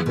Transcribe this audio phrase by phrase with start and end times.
[0.00, 0.06] 嗨，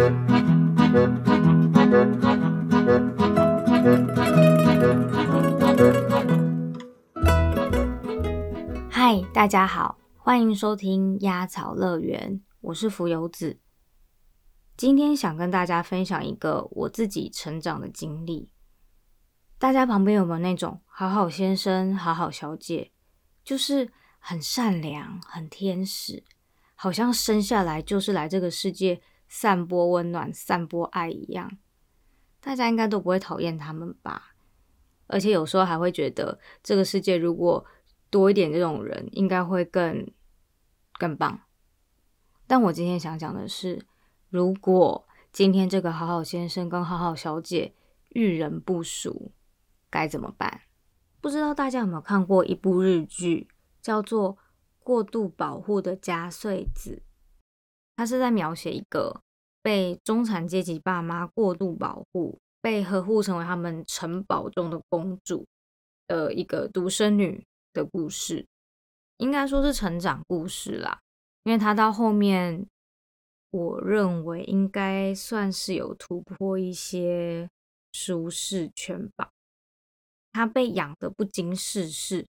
[9.34, 13.60] 大家好，欢迎收听鸭草乐园，我是浮游子。
[14.78, 18.52] 今天想跟大家分享一个我自己成长的经历。
[19.58, 22.92] 大家旁边有没有那种好好先生、好好小姐，
[23.44, 26.24] 就是很善良、很天使，
[26.76, 31.58] 好像生下来就是来这个世界散播温暖、散播爱一样？
[32.42, 34.34] 大家应该都不会讨厌他们吧？
[35.08, 37.66] 而且有时候还会觉得，这个世界如果
[38.10, 40.12] 多一点这种人，应该会更
[40.98, 41.40] 更棒。
[42.48, 43.86] 但我今天想讲的是，
[44.30, 47.74] 如果今天这个好好先生跟好好小姐
[48.10, 49.32] 遇人不淑，
[49.90, 50.62] 该怎么办？
[51.22, 53.48] 不知道大家有没有看过一部日剧，
[53.82, 54.36] 叫做
[54.84, 57.04] 《过度保护的加穗子》，
[58.00, 59.20] 它是在描写一个
[59.62, 65.46] 被中产阶级爸妈过度保护、被呵护成为他们城堡中的公主
[66.08, 67.44] 的一个独生女。
[67.72, 68.44] 的故事
[69.18, 71.00] 应该说是成长故事啦，
[71.44, 72.66] 因为他到后面，
[73.52, 77.48] 我认为应该算是有突破一些
[77.92, 79.30] 舒适圈吧。
[80.32, 82.26] 他被养的不经世事，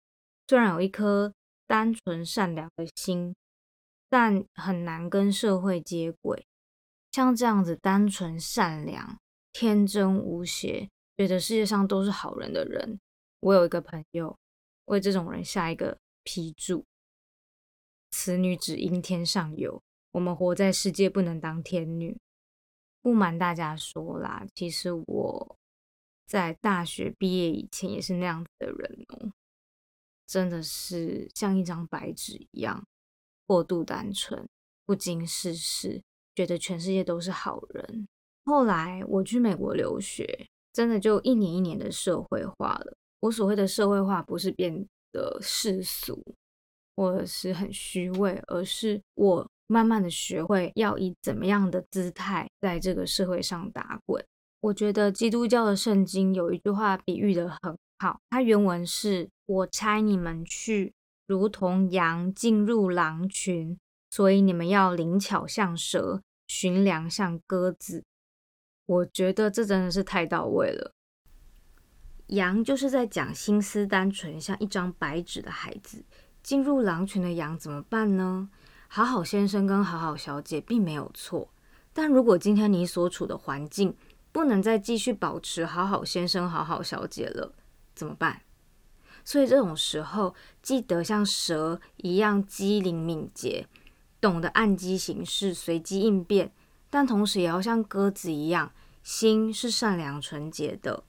[0.49, 1.33] 虽然有一颗
[1.69, 3.33] 单纯善良的心，
[4.09, 6.47] 但很难跟社会接轨。
[7.13, 9.19] 像这样子单纯善良、
[9.53, 13.01] 天真无邪，觉得世界上都是好人的人，
[13.41, 14.37] 我有一个朋友。
[14.87, 16.87] 为这种人下一个批注：
[18.11, 19.83] 此女只应天上有。
[20.13, 22.19] 我们活在世界，不能当天女。
[23.03, 25.57] 不瞒大家说啦，其实我
[26.27, 29.33] 在大学毕业以前也是那样子的人哦，
[30.27, 32.87] 真的是像一张白纸一样，
[33.49, 34.47] 过度单纯，
[34.85, 36.03] 不经世事，
[36.35, 38.07] 觉得全世界都是好人。
[38.45, 42.95] 后来我去美国留学，真的就一年一年的社会化了。
[43.21, 46.23] 我所谓的社会化，不是变得世俗，
[46.95, 54.23] 或是很虚伪，而是我慢慢的学会要以怎么样的姿态在这个社会上打滚。
[54.61, 60.93] 我觉得基督教的圣经有一句话比喻的很好，它原文是：“我差你们去，
[61.29, 63.79] 如同羊进入狼群，
[64.11, 68.03] 所以你们要灵巧像蛇，寻良像鸽子。”
[68.87, 70.93] 我觉得这真的是太到位了。
[72.29, 76.05] 羊就是在讲心思单纯，像一张白纸的孩子。
[76.43, 78.49] 进入狼群的羊怎么办呢？
[78.89, 81.53] 好好先生跟好好小姐并没有错，
[81.93, 83.95] 但如果今天你所处的环境
[84.33, 87.55] 不能再继续保持好好先生、好好小姐了，
[87.95, 88.41] 怎么办？
[89.29, 93.67] 所以这种时候，记得像蛇一样机灵敏捷，
[94.23, 96.51] 懂得按机行事、随机应变，
[96.89, 98.73] 但同时也要像鸽子一样，
[99.03, 101.05] 心是善良纯洁的。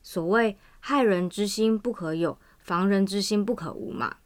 [0.00, 4.18] 所谓害人之心不可有，防人之心不可无嘛。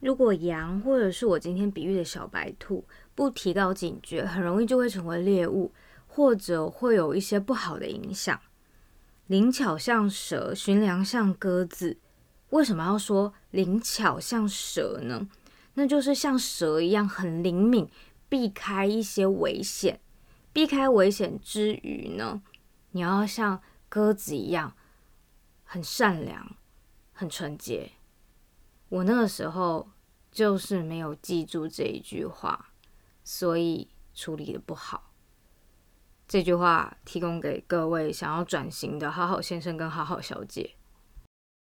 [0.00, 2.84] 如果羊或者是我今天比喻的小白兔
[3.14, 5.72] 不提高警觉，很容易就会成为猎物，
[6.06, 8.38] 或者会有一些不好的影响。
[9.30, 12.00] 灵巧像蛇，寻良像鸽子。
[12.48, 15.28] 为什么要说灵巧像蛇呢？
[15.74, 17.88] 那就是像蛇一样很灵敏，
[18.28, 20.00] 避开一些危险。
[20.52, 22.42] 避开危险之余呢，
[22.90, 23.62] 你要像。
[23.88, 24.76] 鸽子一样，
[25.64, 26.56] 很善良，
[27.12, 27.90] 很纯洁。
[28.88, 29.90] 我那个时候
[30.30, 32.70] 就是没有记住这一句话，
[33.24, 35.09] 所以处理的不好。
[36.30, 40.76] 这句话提供给各位想要转型的好好先生跟好好小姐。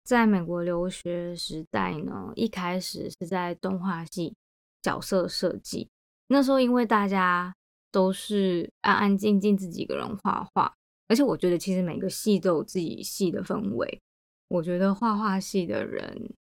[0.03, 4.35] 在美国留学时代呢，一开始是在动画系
[4.81, 5.91] 角色设计。
[6.29, 7.55] 那时候因为大家
[7.93, 10.73] 都是安安静静自己一个人画画。
[11.09, 14.01] 而且我觉得，其实每个系都有自己系的氛围。
[14.49, 16.35] 我觉得画画系的人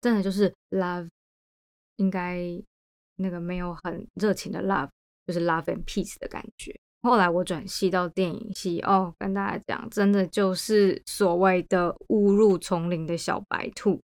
[0.00, 1.06] 真的就是 love，
[1.96, 2.40] 应该
[3.16, 4.88] 那个没有很热情的 love，
[5.26, 6.74] 就是 love and peace 的感觉。
[7.02, 14.00] 后来我转系到电影系，哦，跟大家讲，真的就是所谓的误入丛林的小白兔，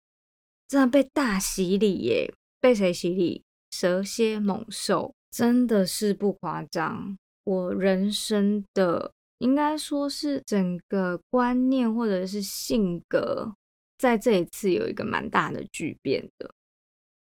[0.67, 2.33] 真的被大洗礼耶！
[2.61, 3.43] 被谁洗礼？
[3.71, 7.17] 蛇蝎猛兽，真的是不夸张。
[7.45, 9.13] 我人生的。
[9.41, 13.55] 应该说是整个观念或者是性格，
[13.99, 16.51] 在这一次有一个蛮大的巨变的。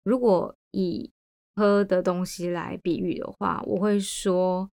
[0.04, 1.10] 如果以
[1.56, 4.70] 喝的东西来比喻的话，我会说，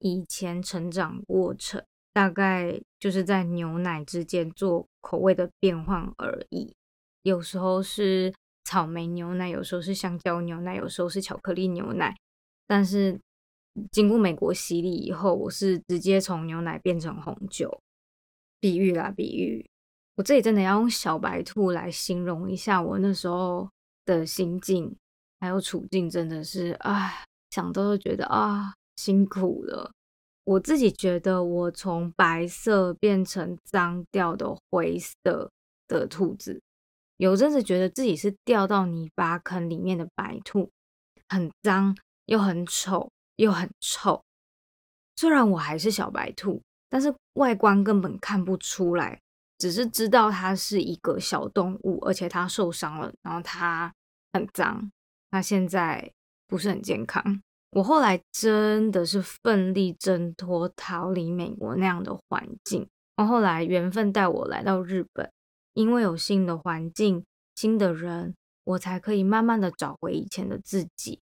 [0.00, 1.82] 以前成长过程
[2.12, 6.74] 大概就是在牛奶之间做口味的变换而已。
[7.22, 12.14] 有时候是草莓牛奶，有时候是香蕉牛奶，有时候是巧克力牛奶，
[12.66, 13.18] 但是。
[13.92, 17.80] 经过美国洗礼以后，我是直接从牛奶变成红酒。
[18.58, 19.64] 比喻啦，比喻。
[20.16, 23.70] 我这里真的要用小白兔来形容一下我那时候
[24.04, 24.94] 的心境，
[25.38, 29.92] 还有处境，真的是啊，想都觉得啊，辛苦了。
[30.44, 35.50] 我自己觉得，我从白色变成脏掉的灰色
[35.88, 36.60] 的兔子，
[37.16, 40.70] 有阵子觉得自己是掉到泥巴坑里面的白兔，
[41.28, 44.22] 很脏又很丑又很臭。
[45.16, 46.60] 虽然我还是小白兔，
[46.90, 49.18] 但是外观根本看不出来。
[49.58, 53.94] 只是知道它是一个小动物，而且它受伤了，然后它
[54.32, 54.90] 很脏，
[55.30, 56.10] 它现在
[56.48, 57.42] 不是很健康。
[57.70, 62.88] 我后来真的是奋力挣脱，逃离美国那样的环境。
[63.16, 65.30] 然后后来缘分带我来到日本，
[65.74, 67.24] 因为有新的环境、
[67.54, 68.34] 新的人，
[68.64, 71.20] 我才可以慢慢的找回以前的自己。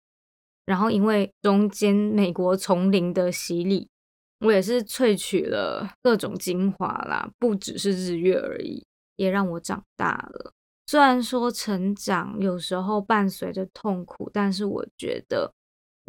[0.65, 3.87] 然后因为中间美国丛林的洗礼。
[4.43, 8.83] 我也是萃取了各种精华啦，不只是日月而已，
[9.15, 10.51] 也让我长大了。
[10.87, 15.53] 虽然说成长有时候伴随着痛苦，但是我觉得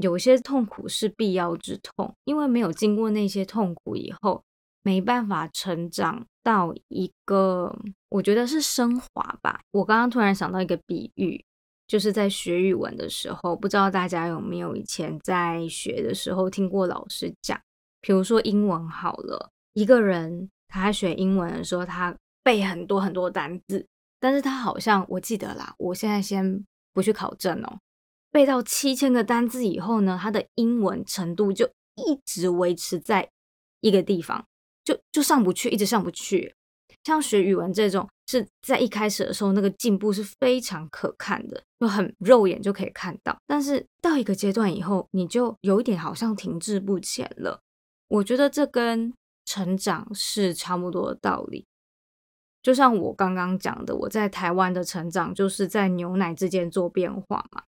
[0.02, 4.42] 有些痛苦是必要之痛，因为没有经过那些痛苦以后，
[4.82, 7.74] 没办法成长到一个
[8.08, 9.60] 我觉得是升华吧。
[9.70, 11.42] 我刚刚突然想到一个比喻，
[11.86, 17.58] 就是在学语文的时候，不知道大家有没有以前在学的时候听过老师讲。
[18.00, 22.12] 比如说英文好了，一个人他学英文的时候，他
[22.42, 23.86] 背很多很多单字，
[24.18, 27.78] 但是他好像我记得啦，我现在先不去考证哦。
[28.32, 33.28] 背到七千个单字以后呢，他的英文程度就一直维持在
[33.80, 34.44] 一个地方，
[34.82, 36.54] 就就上不去，一直上不去。
[37.04, 43.36] 像学语文这种，是在一开始的时候那个进步是非常可看的，就很肉眼就可以看到。
[43.46, 47.60] 但是到一个阶段以后，你就有一点好像停滞不前了。
[48.08, 49.12] 我觉得这跟
[49.44, 51.66] 成长是差不多的道理，
[52.62, 57.64] 就像我刚刚讲的，我在台湾的成长就是在牛奶之间做变化嘛，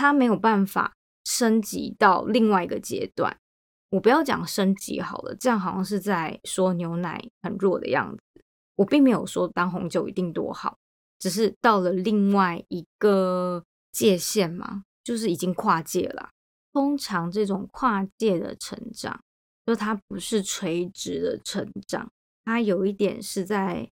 [0.00, 0.94] 它没有办法
[1.24, 3.36] 升级到另外一个阶段。
[3.90, 8.22] 我不要讲升级好了，这样好像是在说牛奶很弱的样子。
[8.76, 10.78] 我并没有说当红酒一定多好，
[11.18, 13.62] 只是到了另外一个
[13.92, 16.30] 界限嘛，就是已经跨界了。
[16.72, 19.20] 通常这种跨界的成长。
[19.66, 22.10] 就它不是垂直的成长，
[22.44, 23.88] 它有一点是在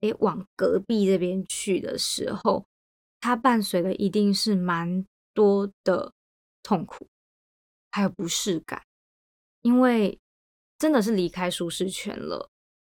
[0.00, 2.64] 诶往隔壁这边去的时候，
[3.20, 5.04] 它伴随的一定是蛮
[5.38, 6.12] 多的
[6.64, 7.06] 痛苦，
[7.92, 8.82] 还有不适感，
[9.62, 10.18] 因为
[10.76, 12.50] 真的是离开舒适圈了。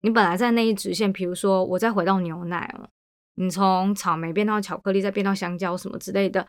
[0.03, 2.89] 你本来在那一直线，比如说我再回到牛奶哦，
[3.35, 6.47] 你从草莓变到巧克力，再变到香蕉什么之类的，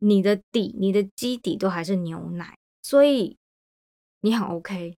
[0.00, 3.38] 你的底、你的基底都还是牛奶，所以。
[4.24, 4.96] 你很 OK，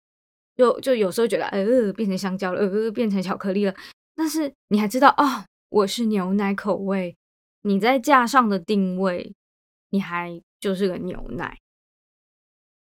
[0.55, 3.73] 就就有时候觉得，呃，变成香蕉了，呃，变成巧克力了。
[4.13, 7.17] 但是你还知道，哦，我是牛奶口味。
[7.63, 9.33] 你在架上的定位，
[9.89, 11.59] 你还就是个牛奶。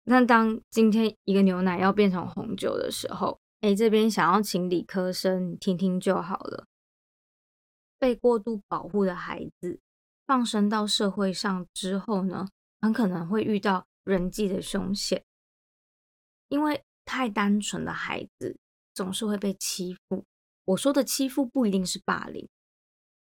[0.04, 6.66] 那当今天一个牛奶要变成红酒的时候，哎，这边想要请理科生听听就好了。
[8.00, 9.80] 被过度保护的孩子
[10.26, 12.48] 放生到社会上之后呢，
[12.82, 15.24] 很可能会遇到人际的凶险。
[16.50, 18.58] 因为太单纯的孩子
[18.94, 20.26] 总是会被欺负。
[20.66, 22.48] 我说的欺负不一定是霸凌。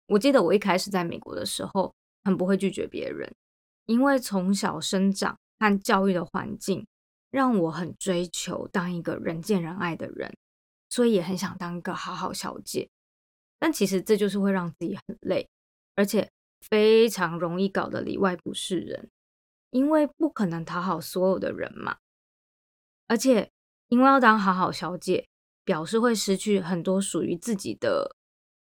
[0.07, 3.33] 我记得我一开始在美国的时候，很不会拒绝别人，
[3.87, 6.85] 因为从小生长和教育的环境
[7.31, 10.31] 让我很追求当一个人见人爱的人，
[10.89, 12.87] 所以也很想当一个好好小姐。
[13.57, 15.49] 但其实这就是会让自己很累，
[15.95, 16.29] 而且
[16.69, 19.09] 非常容易搞得里外不是人，
[19.71, 21.97] 因为不可能讨好所有的人嘛。
[23.07, 23.49] 而且，
[23.87, 25.27] 因为要当好好小姐，
[25.63, 28.15] 表示会失去很多属于自己的，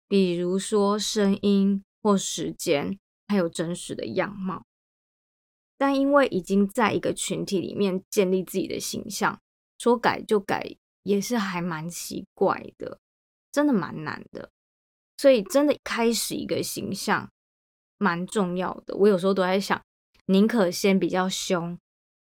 [0.09, 4.65] 比如说声音或时间，还有真实的样貌。
[5.83, 9.37] 但因为已经在一个群体里面建立自己的形象，
[9.81, 13.01] 说改就改，也是还蛮奇怪的，
[13.51, 14.49] 真的蛮难的。
[15.17, 17.29] 所以，真的开始一个形象
[17.99, 18.95] 蛮重要的。
[18.95, 19.83] 我有时候都在想，
[20.27, 21.77] 宁可先比较凶。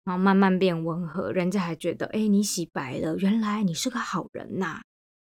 [0.05, 4.81] 然后慢慢变温和，人家还觉得，哎，你洗白了，原来你是个好人呐。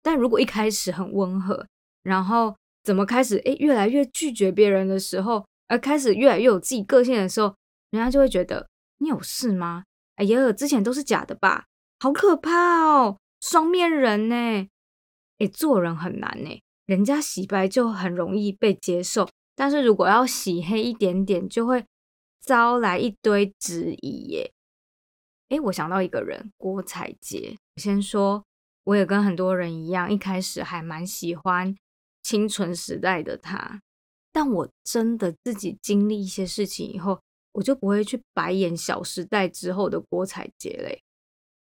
[0.02, 1.66] 但如果一开始很温和，
[2.02, 7.54] 然后怎么开始，哎，越来越拒绝别人的时候，而开始越来越有自己个性的时候，
[7.90, 8.68] 人家就会觉得
[8.98, 9.84] 你有事吗？
[10.16, 11.66] 哎呀，之前都是假的吧，
[12.00, 14.68] 好可怕哦，双面人呢。
[15.38, 21.86] 哎，做人很难呢，人家洗白就很容易被接受，但是如果要洗黑一点点，就会
[22.40, 24.52] 招来一堆质疑耶。
[25.50, 27.56] 诶，我想到一个人，郭采洁。
[27.76, 28.44] 先说，
[28.82, 31.76] 我也跟很多人一样，一开始还蛮喜欢
[32.24, 33.80] 清纯时代的她，
[34.32, 37.20] 但我真的自己经历一些事情以后，
[37.58, 41.02] 我就不会去白眼小时代之后的郭采洁嘞，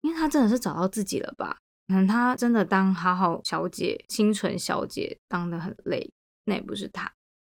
[0.01, 1.57] 因为她真的是找到自己了吧？
[1.88, 6.12] 可能她真的当好好小姐、清纯小姐当的很累，
[6.43, 7.09] 那也不是她。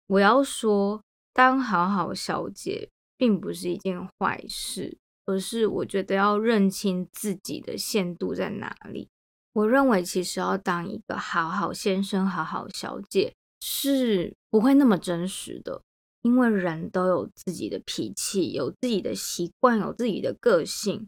[0.07, 1.02] 我要说，
[1.35, 2.88] 当好好小姐
[3.19, 9.11] 并不是一件坏事，而是我觉得要认清自己的限度在哪里。
[9.52, 15.83] 我认为，其实要当一个好好先生、好好小姐是不会那么真实的，
[16.25, 21.07] 因为人都有自己的脾气，有自己的习惯，有自己的个性。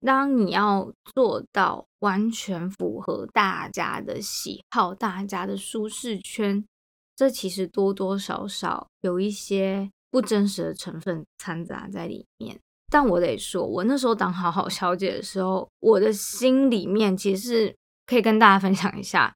[0.00, 6.64] 当你要做到完全符合大家的喜好、大家的舒适圈，
[7.16, 12.60] 这其实多多少少有一些不真实的成分掺杂在里面。
[12.90, 17.74] 但我得说，我那时候当好好小姐的时候，我的心里面其实
[18.06, 19.34] 可以跟大家分享一下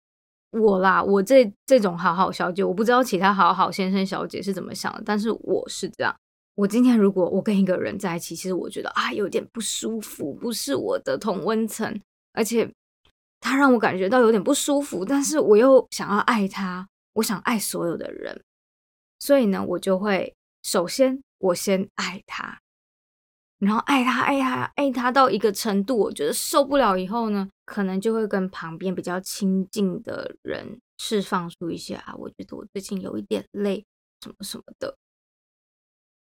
[0.52, 6.14] 我啦，我这这种好好小姐，我不知道其他好好先生、小姐是怎么想的，但是我是这样。
[6.54, 11.98] 我今天如果我跟一个人在一起，其实我觉得啊有点不舒服，不是我的同温层，
[12.34, 12.70] 而且
[13.40, 18.42] 他让我感觉到有点不舒服，但是我又想要爱他，我想爱所有的人，
[19.18, 22.60] 所以呢，我就会首先我先爱他，
[23.62, 33.84] 然后爱他爱他爱他到一个程度，我觉得受不了以后呢，可能就会跟旁边比较亲近的人释放出一些啊，我觉得我最近有一点累，
[34.20, 34.96] 什么什么的。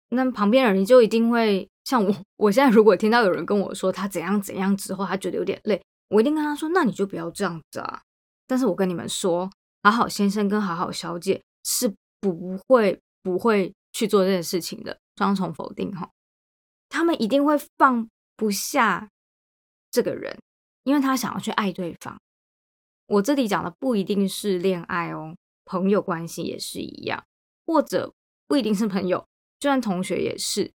[0.09, 8.03] 那旁边人就一定会像我，我现在如果听到有人跟我说他怎样怎样之后，他觉得有点累，我一定跟他说，那你就不要这样子啊。
[8.49, 9.49] 但是我跟你们说，
[9.85, 16.11] 好好先生跟好好小姐是不会不会去做这件事情的，双重否定哈。
[16.89, 19.11] 他们一定会放不下
[19.91, 20.39] 这个人，
[20.85, 22.21] 因为他想要去爱对方。
[23.07, 27.25] 我这里讲的不一定是恋爱哦，朋友关系也是一样，
[27.67, 28.13] 或者
[28.47, 29.27] 不一定是朋友。
[29.59, 30.71] 就算同学也是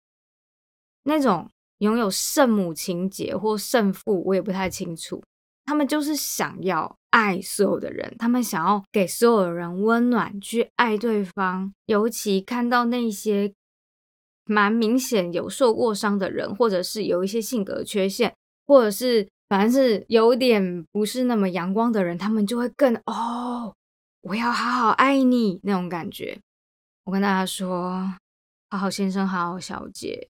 [1.03, 5.23] 那种拥有圣母情节或圣父，我也不太清楚。
[5.65, 11.73] 他们就是想要爱所有的人，他们想要给所有的人温暖，去爱对方。
[11.85, 13.53] 尤其看到那些
[14.45, 18.35] 蛮明显有受过伤的人，或者是有一些性格缺陷，
[18.65, 23.75] 或者是反正是有点不是那么阳光的人，他们就会更哦，
[24.21, 26.39] 我要好好爱你那种感觉。
[27.03, 28.15] 我跟大家说。
[28.69, 30.29] 好好先生，好好小姐，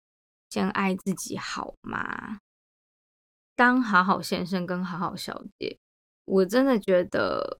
[0.49, 2.39] 先爱自己好吗？
[3.55, 5.77] 当好好先生跟好好小姐，
[6.25, 7.57] 我真的觉得，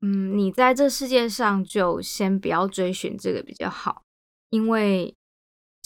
[0.00, 4.04] 嗯，你在这世界上就先不要追寻这个比较好，
[4.48, 5.14] 因为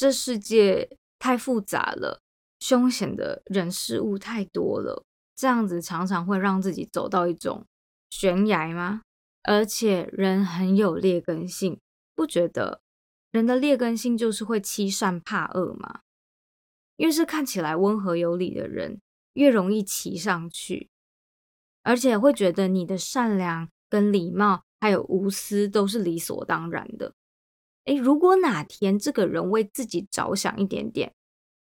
[0.00, 2.22] 这世界太复杂了，
[2.58, 5.04] 凶险的人事物太多了，
[5.36, 7.66] 这样子常常会让自己走到一种
[8.08, 9.02] 悬崖吗？
[9.42, 11.78] 而且人很有劣根性，
[12.14, 12.80] 不觉得？
[13.30, 16.00] 人的劣根性就是会欺善怕恶吗，
[16.96, 19.02] 越是看起来温和有礼的人，
[19.34, 20.88] 越容易骑上去，
[21.82, 27.12] 而且会觉得你的善良跟礼貌还有无私都是理所当然的。
[27.90, 31.12] 诶，如果哪天这个人为自己着想一点点，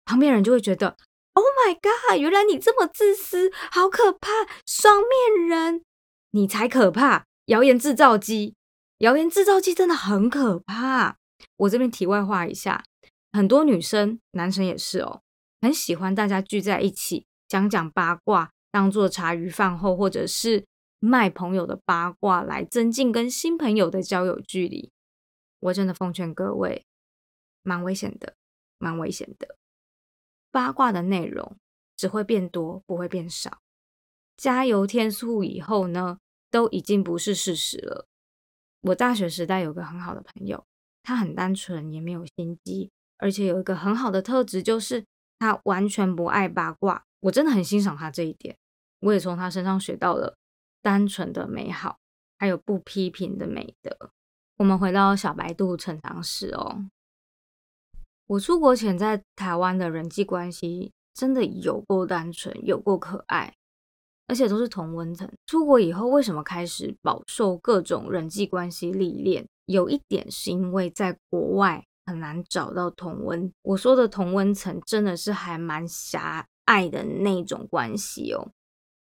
[0.03, 0.97] 旁边人就会觉得
[1.31, 4.27] ，Oh my god，原来你这么自私，好可怕，
[4.65, 5.85] 双面人，
[6.31, 8.53] 你才可怕，谣言制造机，
[8.97, 11.15] 谣言制造机真的很可怕。
[11.55, 12.83] 我这边题外话一下，
[13.31, 15.21] 很多女生、男生也是哦，
[15.61, 20.65] 很喜欢大家聚在一起讲讲八卦，当做茶余饭后，或者是
[20.99, 24.91] 卖朋友的八卦来增进跟新朋友的交友距离。
[25.59, 26.85] 我真的奉劝各位，
[27.63, 28.35] 蛮危险的，
[28.77, 29.55] 蛮危险的。
[30.51, 31.57] 八卦的内容
[31.95, 33.59] 只会变多，不会变少。
[34.37, 38.07] 加油添醋以后呢，都已经不是事实了。
[38.81, 40.65] 我大学时代有个很好的朋友。
[41.01, 45.03] 他很单纯，也没有心机，而且有一个很好的特质，就是
[45.39, 47.03] 他完全不爱八卦。
[47.21, 48.55] 我真的很欣赏他这一点，
[48.99, 50.37] 我也从他身上学到了
[50.83, 51.97] 单纯的美好，
[52.37, 54.11] 还有不批评的美德。
[54.59, 56.85] 我们回到小白兔成长史哦，
[58.27, 63.55] 我出国前在台湾的人际关系真的有够单纯，有够可爱，
[64.27, 65.31] 而且都是同温层。
[65.45, 69.47] 出国以后，为什么开始饱受各种人际关系历练？
[69.65, 78.51] 有一点是因为在国外很难找到同温，我说的同温层真的是还蛮狭隘的那种关系哦。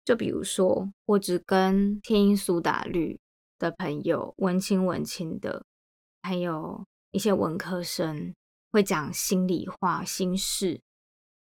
[0.05, 3.19] 就比如说，我只跟天音苏打绿
[3.63, 5.63] 的朋友文青文青的，
[6.21, 8.35] 还有一些文科生
[8.73, 10.81] 会讲心里话心事，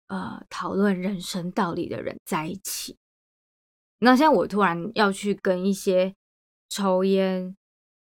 [0.06, 2.96] 呃讨论人生道理的人在一起。
[3.98, 6.14] 那现在我突然要去跟一些
[6.68, 7.56] 抽烟、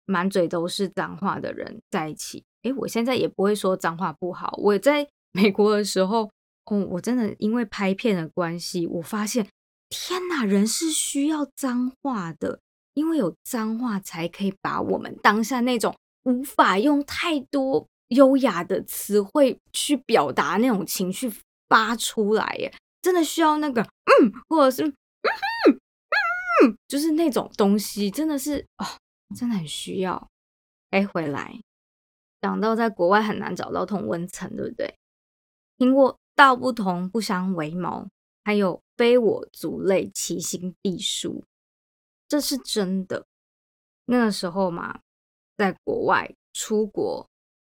[0.04, 4.54] 满嘴都是脏话的人在一起，诶，我现在也不会说脏话不好。
[4.58, 6.30] 我在 美国的时候，
[6.64, 9.46] 哦，我真的因为拍片的关系，我发现，
[9.88, 12.60] 天哪，人是需要脏话的，
[12.98, 21.32] 因为有脏话才可以把我们当下那种无法用太多优雅的词汇去表达那种情绪
[21.68, 24.82] 发出来，耶，真的需要那个嗯，或者是。
[24.84, 24.92] 嗯，
[25.68, 28.84] 嗯，嗯就是那种东西，真的是哦，
[29.36, 30.28] 真的很需要。
[30.90, 31.60] 哎，回来
[32.40, 34.92] 讲到在国外很难找到同温层，对不对？
[35.76, 38.08] 听过道不同不相为谋，
[38.44, 41.44] 还有非我族类，其心必殊，
[42.28, 43.26] 这是真的。
[44.04, 45.00] 那个时候嘛，
[45.56, 47.28] 在国外出国，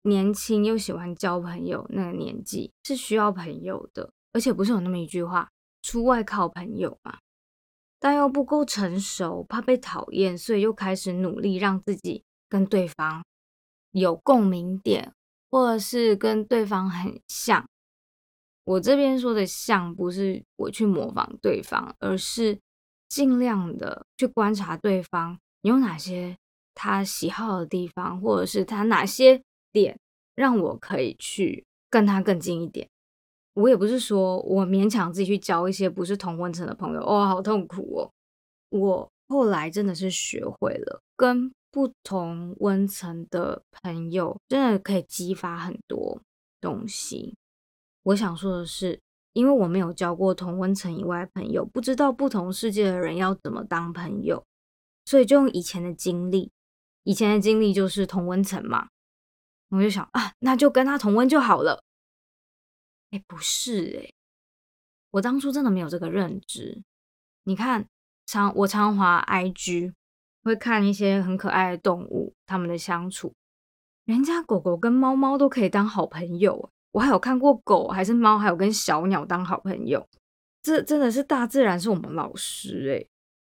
[0.03, 5.49] 年轻又喜欢交朋友，那个年纪是需要朋友的，而且不是有那么一句话，
[5.81, 7.19] 出外靠朋友嘛。
[7.99, 13.25] 但又不够成熟，怕被讨厌，所以又开始努力让自己跟对方
[13.91, 15.13] 有共鸣点，
[15.51, 17.67] 或者是跟对方很像。
[18.63, 22.57] 我这边说的像，不是我去模仿对方，而是
[23.09, 26.37] 尽量的去观察对方有哪些
[26.73, 29.41] 他喜好的地方，或者是他哪些
[29.73, 29.99] 点
[30.35, 32.87] 让我可以去跟他更近一点。
[33.55, 38.11] 我也不是说我勉强自己去交一些不是同温层的朋友，哦，好痛苦哦。
[38.69, 46.21] 我后来真的是学会了跟不同温层的朋友，真的可以激发很多
[46.61, 47.35] 东西。
[48.03, 48.99] 我想说的是，
[49.33, 54.43] 因为我没有交过同温层以外的朋友，不知道不同世界的人要怎么当朋友，
[55.05, 56.51] 所以就用以前的经历，
[57.03, 58.89] 以前的经历就是同温层嘛，
[59.69, 61.83] 我就想啊，那就跟他同温就好了。
[63.11, 64.13] 哎，不是哎，
[65.11, 66.81] 我当初真的没有这个认知。
[67.43, 67.87] 你看，
[68.25, 69.93] 常我常滑 IG，
[70.43, 73.33] 会看一些很可爱的动物，他们的相处，
[74.05, 76.71] 人家狗狗跟猫猫都可以当好朋友。
[76.91, 80.07] 我还有看过狗还是猫，还有跟小鸟当好朋友。
[80.61, 83.07] 这真的是大自然是我们老师哎，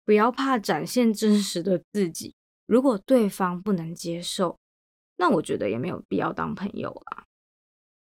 [0.04, 2.34] 不要怕展现真实的自己。
[2.66, 4.58] 如果对方不能接受，
[5.16, 7.24] 那我觉得也没有必要当朋友啦。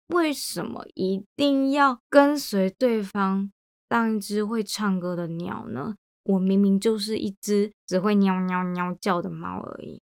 [0.08, 3.50] 为什么一定要跟随对方
[3.88, 5.96] 当一只会唱歌的鸟呢？
[6.24, 10.00] 我明明就是一只只会喵喵喵叫的猫而已。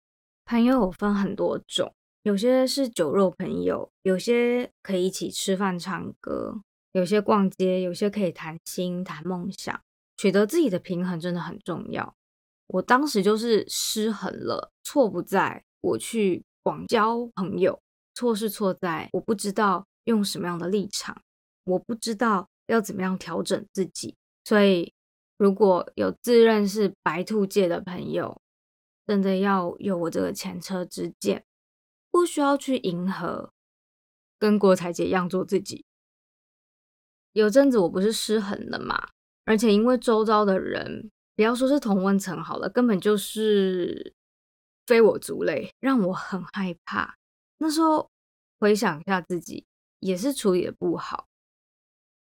[0.46, 1.94] 朋友有分很多种，
[2.28, 6.60] 有些是酒肉朋友，有些可以一起吃饭唱歌，
[6.92, 9.80] 有些逛街，有些可以谈心谈梦想。
[10.18, 12.14] 取得自己的平衡真的很重要。
[12.68, 17.80] 我当时就是失衡了，错不在我去广交朋友，
[18.14, 19.86] 错是错在我不知道。
[20.04, 21.22] 用什么样的立场，
[21.64, 24.16] 我不知道要怎么样调整自己。
[24.44, 24.94] 所以，
[25.38, 28.42] 如果有自认是白兔界的朋友，
[29.06, 31.44] 真的要有我这个前车之鉴，
[32.18, 33.52] 不需要去迎合，
[34.40, 35.86] 跟郭采洁一样做自己。
[37.34, 39.10] 有阵子我不是失衡了嘛，
[39.46, 44.16] 而且因为周遭的人，不要说是同温层好了，根本就是
[44.88, 47.16] 非我族类，让我很害怕。
[47.60, 48.10] 那时候
[48.60, 49.68] 回想一下自己。
[50.00, 51.28] 也是处理的不好，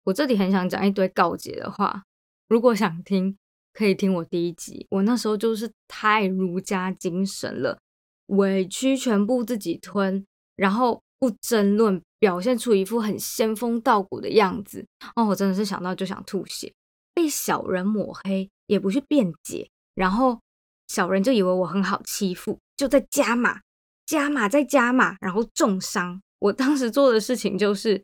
[0.04, 2.04] 我这里很想讲一堆告诫的话，
[2.46, 3.36] 如果想听，
[3.72, 4.86] 可以听我第一集。
[4.90, 7.80] 我那时候就是太儒家精神了，
[8.26, 10.24] 委屈全部自己吞，
[10.56, 14.86] 然后不争论，表现出一副很仙风道骨的样子。
[15.16, 16.72] 哦，我真的是想到就想吐血。
[17.14, 20.40] 被小人抹黑也不去辩解，然后
[20.88, 23.60] 小人就以为我很好欺负，就在加码、
[24.04, 26.20] 加码再加码，然后重伤。
[26.40, 28.02] 我当时做的事情就是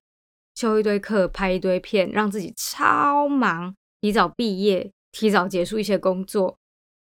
[0.54, 6.56] 修一堆课、拍一堆片，让自己超忙，提早毕业，提早结束一些工作，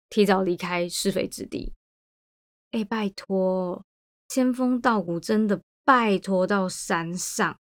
[0.08, 1.72] 提早离开是非之地。
[2.72, 3.84] 哎，拜托，
[4.28, 7.58] 仙风道骨真的拜托到山上，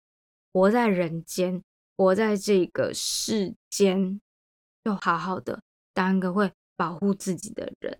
[0.51, 1.63] 活在人间，
[1.95, 4.19] 活在这个世间，
[4.83, 5.61] 就好好的
[5.93, 7.99] 当个会保护自己的人。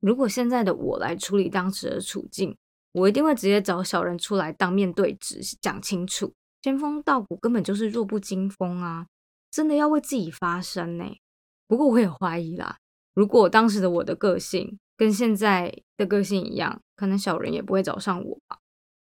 [0.00, 2.56] 如果现在的我来处理当时的处境，
[2.92, 6.32] 我一定会直接找小人出来当面对质，讲清楚。
[6.62, 9.06] 仙风道骨根本就是弱不禁风啊！
[9.50, 11.04] 真的要为自己发声呢。
[11.66, 12.78] 不过我也怀疑啦，
[13.14, 18.60] 如果当时的我的个性跟现在的个性一样，可能小人也不会找上我吧。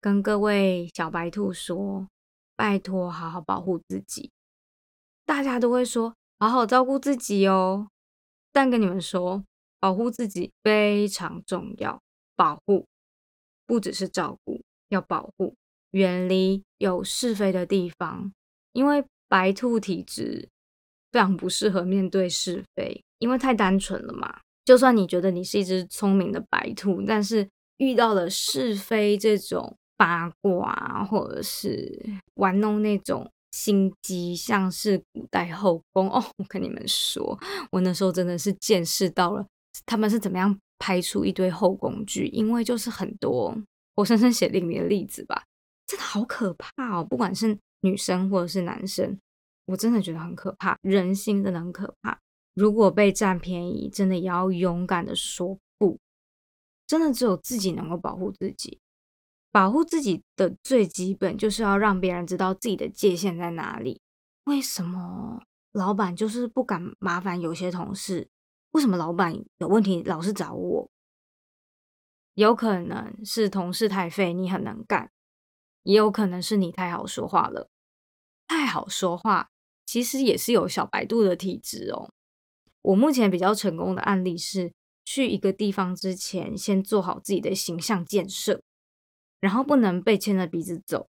[0.01, 2.09] 跟各位小白兔说，
[2.57, 4.31] 拜托好好保护自己。
[5.27, 7.91] 大家都会说好好照顾自己哦，
[8.51, 9.45] 但跟你们说，
[9.79, 12.01] 保护自己非常重要，
[12.35, 12.87] 保护。
[13.67, 15.55] 不只是照顾，要保护，
[15.91, 18.33] 远离有是非的地方，
[18.73, 20.49] 因为白兔体质
[21.13, 24.41] 非常不适合面对是非，因为太单纯了嘛。
[24.65, 32.03] 就算你觉得你是一只聪明的白兔，但是遇到了是非这种八卦，或者是
[32.35, 37.39] 玩弄那种心机，像是古代后宫哦，我跟你们说，
[37.71, 39.47] 我那时候真的是见识到了
[39.85, 43.57] 他们是怎么样拍出一堆后宫剧，因为就是很多
[43.95, 45.45] 活生生血淋淋的例子吧，
[45.87, 49.19] 真的好可怕哦，不管是女生或者是男生，
[49.67, 52.19] 我真的觉得很可怕，人心真的很可怕。
[52.55, 55.99] 如果被占便宜，真的也要勇敢的说不。
[56.87, 58.79] 真的只有自己能够保护自己，
[59.51, 64.01] 保护自己的最基本就是要让别人知道自己的界限在哪里。
[64.45, 68.29] 为什么老板就是不敢麻烦有些同事？
[68.73, 70.91] 为什么老板有问题老是找我？
[72.35, 75.07] 有可能是同事太废，你很能干；
[75.85, 77.69] 也有可能是你太好说话了。
[78.47, 79.49] 太好说话，
[79.87, 82.13] 其实也是有小白兔的体质哦。
[82.85, 84.71] 我目前比较成功的案例是，
[85.07, 88.61] 去一个地方之前，先做好自己的形象建设，
[89.41, 91.09] 然后不能被牵着鼻子走。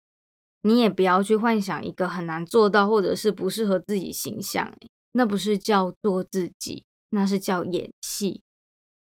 [0.63, 4.73] 你也不要去幻想一个很难做到，或者是不适合自己形象，
[5.13, 8.41] 那不是叫做自己，那是叫演戏。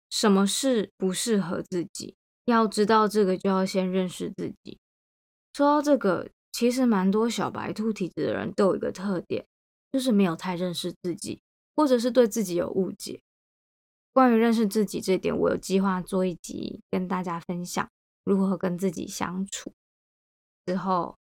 [0.09, 2.15] 什么是不适合自己？
[2.45, 4.77] 要知道这个，就要先认识自己。
[5.53, 9.45] 说到这个，其实蛮多小白兔体质的人都有一个特点，
[9.93, 11.39] 就是没有太认识自己。
[11.79, 13.21] 或者是对自己有误解。
[14.11, 17.89] 关于认识自己这点，我有计划做一集跟大家分享
[18.25, 19.71] 如何跟自己相处。
[20.65, 21.17] 之后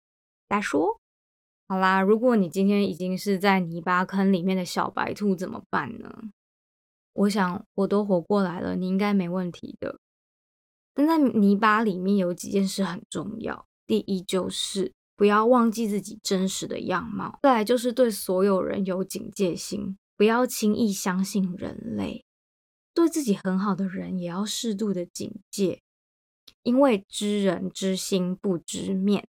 [0.47, 0.99] 再说。
[1.67, 6.29] 好啦，如果你今天已经是在泥巴坑里面的小白兔，怎么办呢？
[7.13, 9.97] 我想我都活过来了，你应该没问题的。
[10.93, 13.65] 但在泥巴里面有几件事很重要。
[13.87, 17.39] 第一就是不要忘记自己真实的样貌。
[17.41, 19.97] 再来就是对所有人有警戒心。
[20.15, 22.23] 不要轻易相信人类，
[22.93, 25.81] 对自己很好的人也要适度的警戒，
[26.61, 29.27] 因为知人知心不知面。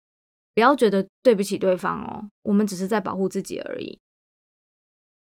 [0.54, 4.00] 不要觉得对不起对方哦，我们只是在保护自己而已。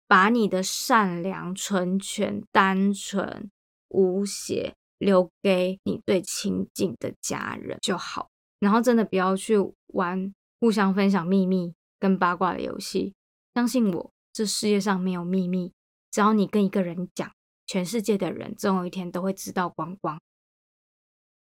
[0.08, 3.52] 把你的善良、纯全、单纯、
[3.90, 9.56] 无邪留给你最亲近的家人就好，然后真的不要去
[9.88, 13.14] 玩互相分享秘密跟八卦的游戏。
[13.54, 14.12] 相信我。
[14.32, 15.74] 这世界上没有秘密，
[16.12, 17.32] 只要你跟一个人讲，
[17.66, 20.20] 全世界的人总有一天都会知道光光。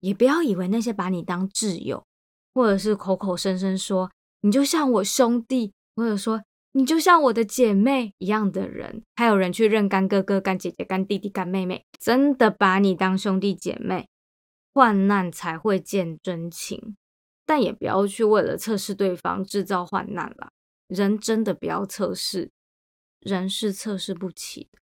[0.00, 2.04] 也不要以为那些把你当挚友，
[2.54, 4.10] 或者是口口声声说
[4.42, 14.08] 你就像我兄弟，或者说你就像我的姐妹一样的人，还有人去认干哥哥、干姐姐、干弟弟、干妹妹，真的把你当兄弟姐妹，
[14.74, 16.96] 患难才会见真情。
[17.46, 20.50] 但也不要去为了测试对方制造患难了，
[20.88, 22.50] 人真的不要测试。
[23.26, 24.78] 人是测试不起的，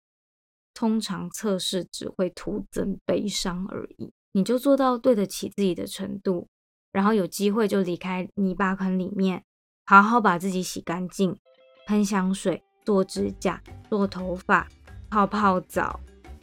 [0.72, 4.12] 通常测试只会徒增悲伤而已。
[4.32, 6.46] 你就做到对得起自己的程度，
[6.92, 9.42] 然后有机会就离开泥巴坑里面，
[9.84, 11.36] 好好把自己洗干净，
[11.86, 14.68] 喷香水，做指甲，做头发，
[15.10, 15.98] 泡泡澡，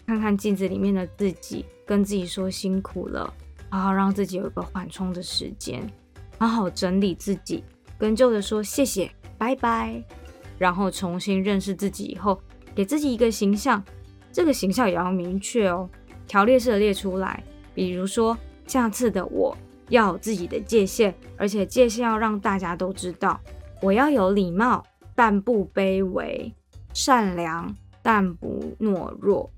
[0.05, 3.33] 看看镜子里面的自己，跟自己说辛苦了，
[3.69, 5.89] 好好让自己有一个缓冲的时间，
[6.37, 7.63] 好好整理自己，
[7.97, 10.24] 跟旧的说谢谢，拜拜。
[10.57, 12.39] 然后重新认识自己以后，
[12.73, 13.83] 给自己一个形象，
[14.31, 15.89] 这个形象也要明确哦，
[16.27, 17.43] 条列式的列出来。
[17.73, 18.37] 比如说，
[18.67, 19.55] 下次的我
[19.89, 23.39] 要有自己的界限，而且界限要让大家都知道。
[23.81, 26.51] 我要有礼貌，但不卑微；
[26.93, 29.49] 善良，但不懦弱。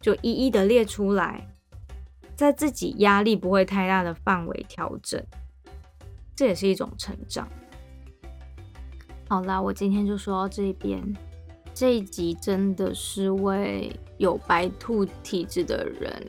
[0.00, 1.46] 就一一的列出来，
[2.34, 5.22] 在自己压力不会太大的范围调整，
[6.34, 7.46] 这也是一种成长。
[9.30, 11.00] 好啦，我今天就说到这边。
[11.72, 13.88] 这一集真的是为
[14.18, 16.26] 有白兔体质的人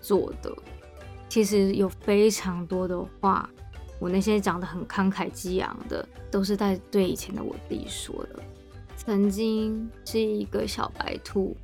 [0.00, 0.56] 做的。
[1.28, 3.50] 其实有非常多的话，
[3.98, 8.40] 我那些讲的很慷慨激昂的，都是在对以前的我自己说的。
[8.96, 11.56] 曾经是一个小白兔，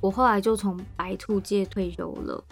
[0.00, 2.42] 我后来就从白兔界退休了。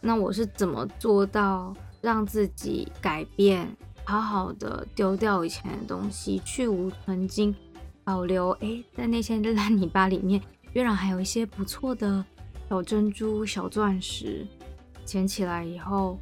[0.00, 3.68] 那我是怎么做到让自己改变？
[4.10, 7.54] 好好的丢掉以前的东西，去无存精，
[8.02, 10.42] 保留哎，在那些烂泥巴里面，
[10.74, 12.24] 居然还有一些不错的
[12.68, 14.44] 小珍珠、小钻石，
[15.04, 16.18] 捡起来以后，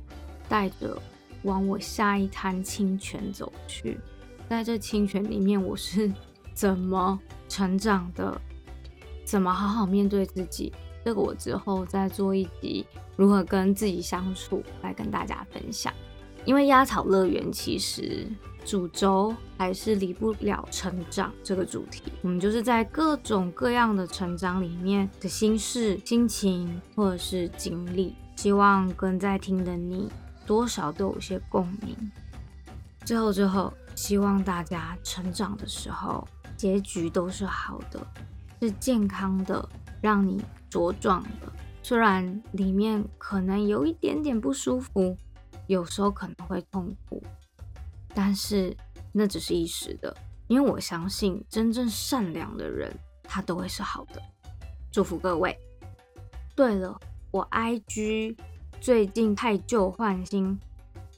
[0.51, 1.01] 带着
[1.45, 3.99] 往我下一滩清泉走去。
[4.51, 6.13] 在这清泉里面，我是
[6.53, 8.39] 怎么成长的？
[9.25, 10.71] 怎么好好面对自己？
[11.05, 12.85] 这个我之后再做一集
[13.17, 15.91] 如何跟自己相处，来跟大家分享。
[16.49, 18.27] 因为鸭草乐园其实
[18.65, 22.03] 主轴还是离不了成长这个主题。
[22.23, 30.11] 我们就是在各种各样的成长里面的心事、心情或者是经历，希望跟在听的你
[30.47, 31.95] 多少都有些共鸣。
[33.05, 38.01] 最后，最后，希望大家成长的时候，结局都是好的，
[38.63, 39.69] 是健康的，
[40.01, 41.53] 让你茁壮的。
[41.83, 45.15] 虽然里面可能有一点点不舒服。
[45.69, 47.23] 有时候可能会痛苦，
[48.15, 48.77] 但是
[49.13, 50.17] 那只是一时的，
[50.49, 54.21] 因为我相信真正善良的人，他都会是好的。
[54.91, 55.57] 祝福各位。
[56.57, 56.99] 对了，
[57.31, 58.37] 我 IG
[58.81, 60.59] 最近太旧换新，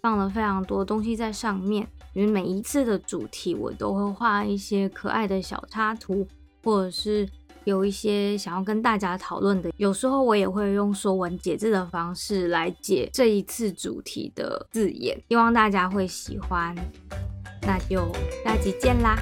[0.02, 6.28] 放了非常多东西在上面，因为每一次的主题我都会画一些可爱的小插图，
[6.62, 7.26] 或者是。
[7.70, 16.74] 有一些想要跟大家讨论的，有时候我也会用说文解字的方式来解这一次主题的字眼，希望大家会喜欢。
[17.62, 19.16] 那就下集见啦！